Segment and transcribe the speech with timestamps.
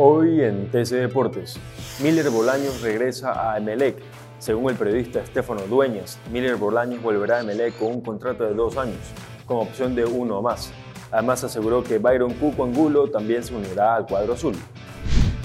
[0.00, 1.58] Hoy en TC Deportes,
[2.00, 3.96] Miller Bolaños regresa a Emelec.
[4.38, 8.76] Según el periodista Estefano Dueñas, Miller Bolaños volverá a Emelec con un contrato de dos
[8.76, 9.00] años,
[9.44, 10.70] con opción de uno o más.
[11.10, 14.54] Además aseguró que Byron Cuco Angulo también se unirá al cuadro azul.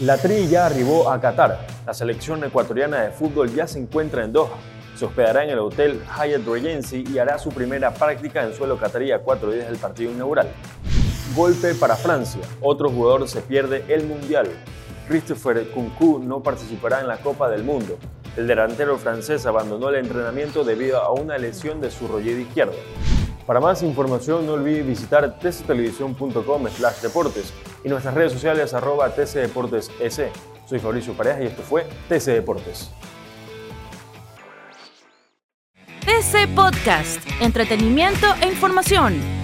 [0.00, 1.66] La Tri ya arribó a Qatar.
[1.86, 4.58] La selección ecuatoriana de fútbol ya se encuentra en Doha.
[4.94, 9.10] Se hospedará en el hotel Hyatt Regency y hará su primera práctica en suelo catarí
[9.10, 10.48] a cuatro días del partido inaugural.
[11.34, 12.42] Golpe para Francia.
[12.60, 14.48] Otro jugador se pierde el Mundial.
[15.08, 17.98] Christopher Kunku no participará en la Copa del Mundo.
[18.36, 22.74] El delantero francés abandonó el entrenamiento debido a una lesión de su rodilla izquierdo.
[23.46, 27.52] Para más información no olvide visitar tctelevisión.com slash deportes
[27.84, 30.32] y nuestras redes sociales arroba tcdeportesec.
[30.66, 32.90] Soy Fabricio Pareja y esto fue TC Deportes.
[36.06, 39.43] TC Podcast, entretenimiento e información